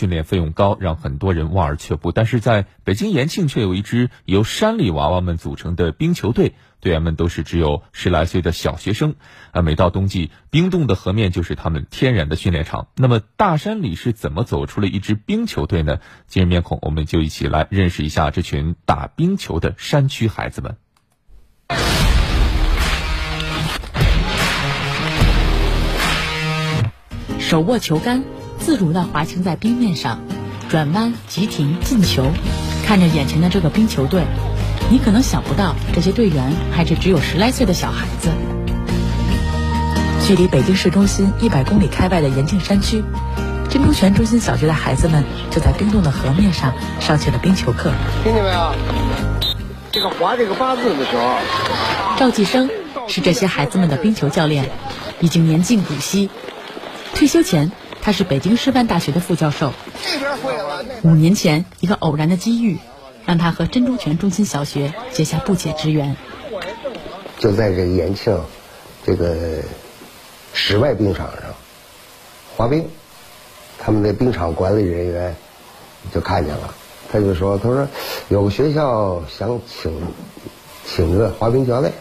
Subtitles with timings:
[0.00, 2.10] 训练费用高，让很多人望而却步。
[2.10, 9.16] 但是在北京延庆却有一支由山里娃娃们组成的冰球队，队员们都是只有十来岁的小学生。
[9.50, 12.88] 啊，每到冬季，冰冻的河面就是他们天然的训练场。
[12.96, 15.98] 那么大山里是怎么走出了一支冰球队呢？
[16.26, 20.76] 今日面孔，我们就一起来认识一下这群打冰球的山区孩子们。
[27.38, 28.22] 手握球杆，
[28.60, 30.20] 自如地滑行在冰面上，
[30.68, 32.30] 转弯、急停、进球。
[32.86, 34.22] 看着眼前的这个冰球队，
[34.90, 38.30] 你可能想不到，这些队员还是只有十来岁的小孩子。
[40.26, 43.02] 距离北京市中心一百公里开外的延庆山区，
[43.68, 47.90] 珍珠泉中心小学的孩子们就在冰冻的河面上上起了冰球课。
[48.22, 48.74] 听见没有？
[49.90, 51.38] 这个划这个八字的时候，
[52.16, 52.70] 赵继生
[53.08, 54.70] 是这些孩子们的冰球教练，
[55.20, 56.30] 已经年近古稀。
[57.14, 59.72] 退休前，他是北京师范大学的副教授。
[61.02, 62.78] 五年前，一个偶然的机遇，
[63.26, 66.16] 让他和珍珠泉中心小学结下不解之缘。
[67.38, 68.40] 就在这延庆
[69.04, 69.62] 这个
[70.52, 71.42] 室外冰场上
[72.56, 72.88] 滑冰，
[73.78, 75.36] 他们的冰场管理人员
[76.12, 76.74] 就看见了，
[77.12, 77.88] 他就说：“他说
[78.28, 79.94] 有个学校想请
[80.86, 81.92] 请个滑冰教练，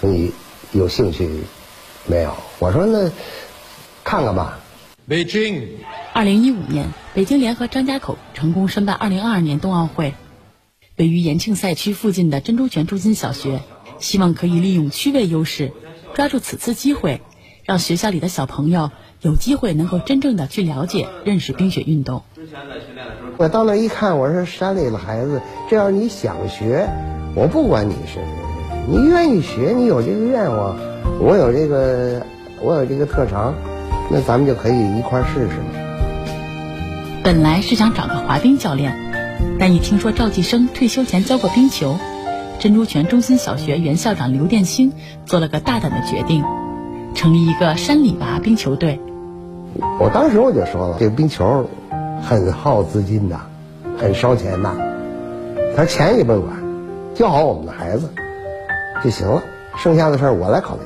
[0.00, 0.32] 说你
[0.72, 1.28] 有兴趣
[2.06, 3.10] 没有？”我说：“那。”
[4.04, 4.60] 看看吧。
[5.08, 5.62] 北京，
[6.14, 10.14] 二零一五年，北京联合张家口成功申办二零二二年冬奥会。
[10.96, 13.60] 位于延庆赛区附近的珍珠泉中心小学，
[14.00, 15.70] 希望可以利用区位优势，
[16.14, 17.20] 抓住此次机会，
[17.62, 18.90] 让学校里的小朋友
[19.20, 22.24] 有机会能够真正的去了解、认识冰雪运动。
[23.36, 25.40] 我到那一看，我说山里的孩子，
[25.70, 26.88] 只要你想学，
[27.36, 28.18] 我不管你是，
[28.88, 30.76] 你愿意学，你有这个愿望，
[31.20, 32.26] 我有这个，
[32.60, 33.54] 我有这个特长。
[34.10, 35.56] 那咱们就可以一块试试。
[37.24, 38.94] 本来是想找个滑冰教练，
[39.58, 41.96] 但一听说赵继生退休前教过冰球，
[42.60, 44.92] 珍珠泉中心小学原校长刘殿清
[45.24, 46.44] 做了个大胆的决定，
[47.14, 49.00] 成立一个山里娃冰球队。
[49.98, 51.68] 我当时我就说了，这个冰球
[52.22, 53.38] 很耗资金的，
[53.98, 54.70] 很烧钱的。
[55.76, 56.56] 他钱也不管，
[57.14, 58.08] 教好我们的孩子
[59.02, 59.42] 就行了，
[59.76, 60.80] 剩下的事儿我来考虑。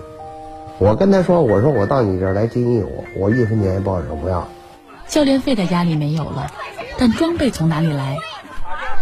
[0.80, 4.48] 我跟他说：“我说我到你这儿来经营我，我一分钱也不手不要。
[5.06, 6.50] 教练费的压力没有了，
[6.96, 8.16] 但装备从哪里来？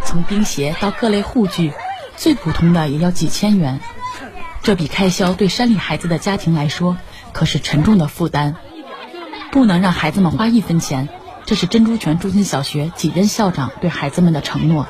[0.04, 1.72] 从冰鞋到各类护具，
[2.16, 3.78] 最普通的也要几千元。
[4.60, 6.96] 这笔开销对山里孩子的家庭来说
[7.32, 8.56] 可是沉重的负担，
[9.52, 11.08] 不能让孩子们花一分钱。
[11.46, 14.88] 这是珍珠泉中心小学几任校长对孩子们的承诺。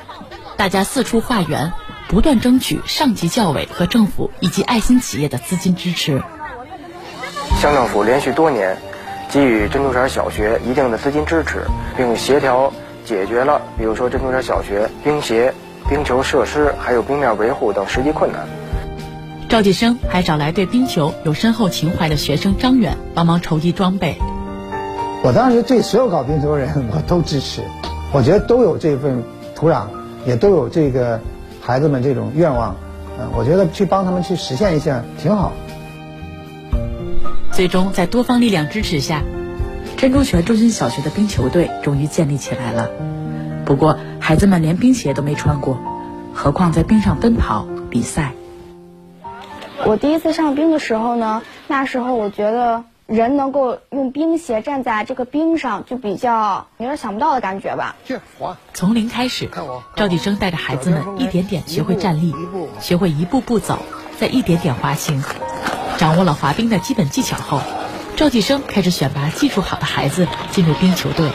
[0.56, 1.74] 大家四处化缘，
[2.08, 6.22] 不断争取上级教委和政府以及爱心企业的资金支持。”
[7.58, 8.76] 乡政府连续多年
[9.32, 11.64] 给予珍珠泉小学一定的资金支持，
[11.96, 12.72] 并协调
[13.04, 15.52] 解决了，比如说珍珠泉小学冰鞋、
[15.88, 18.46] 冰球设施还有冰面维护等实际困难。
[19.48, 24.16] 赵继生还找来对冰球有深厚情怀的学生张远帮忙筹集装备。
[25.24, 27.62] 我当时对所有搞冰球的人我都支持，
[28.12, 29.24] 我觉得都有这份
[29.56, 29.86] 土壤，
[30.24, 31.20] 也都有这个
[31.60, 32.76] 孩子们这种愿望，
[33.18, 35.52] 嗯，我觉得去帮他们去实现一下挺好。
[37.58, 39.24] 最终，在多方力量支持下，
[39.96, 42.88] 珍珠泉中心小学的冰球队终于建立起来了。
[43.66, 45.76] 不过，孩子们连冰鞋都没穿过，
[46.32, 48.32] 何况在冰上奔跑比赛。
[49.84, 57.96] 我第一次上冰的时候呢，那时候我觉得人能够用冰鞋站在这个冰上，就比较有点想不到的感觉吧。
[58.72, 59.50] 从零开始，
[59.96, 62.32] 赵继生带着孩子们一点点学会站立，
[62.78, 63.80] 学会一步步走，
[64.16, 65.20] 再一点点滑行。
[65.98, 67.60] 掌握了滑冰的基本技巧后，
[68.14, 71.28] 赵继生开始选拔技术好的孩子进入冰球队。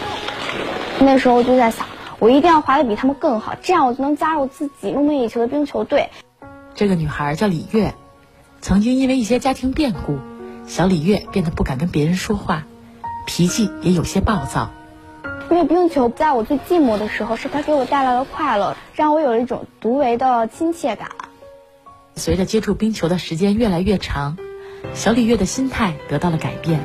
[0.99, 1.85] 那时候我就在想，
[2.17, 6.09] 我一定要滑得比他们更好，这样我就能加入自己梦寐以求的冰球队。
[6.75, 7.93] 这个女孩叫李月，
[8.61, 10.17] 曾经因为一些家庭变故，
[10.65, 12.63] 小李月变得不敢跟别人说话，
[13.27, 14.71] 脾气也有些暴躁。
[15.51, 21.09] 因为冰球在我最寂寞的时候，是它给我带来了快乐，让我有一种独为的亲切感。
[22.15, 24.37] 随着接触冰球的时间越来越长。
[24.93, 26.79] 小李月的心态得到了改变。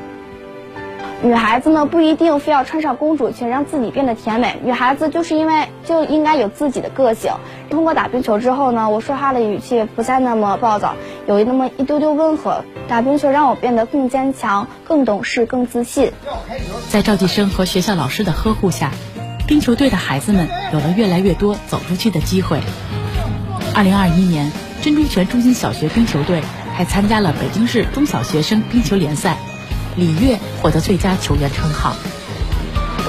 [1.20, 4.56] 女孩子呢，不一定非要穿上公主裙让自己变得甜美。
[4.62, 7.32] 女孩子就是因为就应该有自己的个性。
[7.70, 10.94] 通过打冰球之后呢，我说话的语气不再那么暴躁，
[11.26, 12.64] 有那么一丢丢温和。
[12.86, 16.12] 打冰球让我变得更坚强、更懂事、更自信。
[16.88, 18.92] 在赵继生和学校老师的呵护下，
[19.48, 22.60] 冰球队的孩子们有了越来越多走出去的机会。
[23.74, 24.52] 二零二一年，
[24.82, 26.42] 珍珠泉中心小学冰球队。
[26.78, 29.36] 还参加了北京市中小学生冰球联赛，
[29.96, 31.92] 李悦获得最佳球员称号。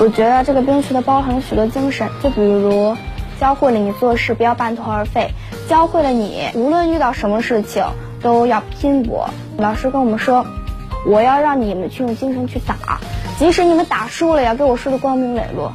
[0.01, 2.98] 我觉得这个冰球的包含了许多精神，就比如
[3.39, 5.36] 教会了你做事不要半途而废，
[5.69, 7.86] 教会了你无论遇到什么事情
[8.24, 9.30] 都要拼搏。
[9.60, 10.48] 老师跟我们说，
[11.06, 13.00] 我要让你们去用精神去打，
[13.38, 15.74] 即使你们打输了，也要给我输的光明磊落。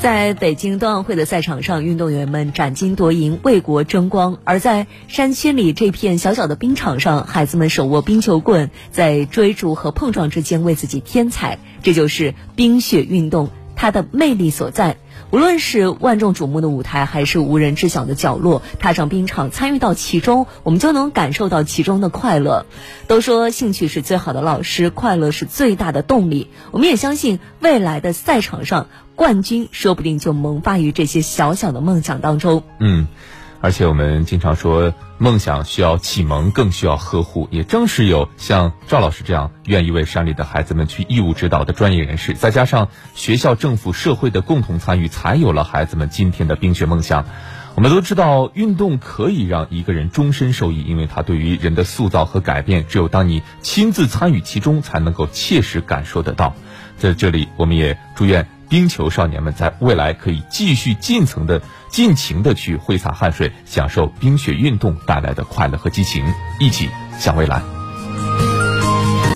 [0.00, 11.58] 在北京冬奥会的赛场上，运动员们斩金夺银，为国争光；而在山区里这片小小的冰场上，孩子们手握冰球棍，在追逐和碰撞之间为自己添彩。
[11.82, 14.96] 这就是冰雪运动它的魅力所在。
[15.30, 22.66] 无论是万众瞩目的舞台，还是无人知晓的角落，踏上冰场，参与到其中，我们就能感受到其中的快乐。
[23.06, 26.48] 都说兴趣是最好的老师，快乐是最大的动力。
[26.72, 32.64] 我们也相信，未来的赛场上，冠军说不定就萌发于这些小小的梦想当中。
[32.80, 33.06] 嗯。
[33.60, 37.48] 而且我们经常说，梦想需要启蒙，更需要呵护。
[37.50, 47.26] 也正是有像赵老师这样愿意为山里的孩子们去义务指导的专业人士，再加上学校、政府、社会的共同参与，才有了孩子们今天的冰雪梦想。
[47.74, 56.54] 我们都知道，运动可以让一个人终身受益，因为它对于人的塑造和改变，只有当你亲自参与其中，才能够切实感受得到。
[56.96, 58.48] 在这里，我们也祝愿。
[58.68, 66.24] 冰球少年们在未来可以继续尽情的、尽情的去挥洒汗水，享受冰雪运动带来的快乐和激情，
[66.60, 66.88] 一起
[67.18, 67.77] 向未来。